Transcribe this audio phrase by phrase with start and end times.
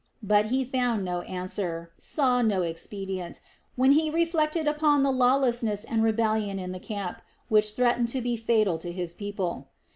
[0.23, 3.39] But he found no answer, saw no expedient,
[3.75, 8.35] when he reflected upon the lawlessness and rebellion in the camp, which threatened to be
[8.35, 9.67] fatal to his people.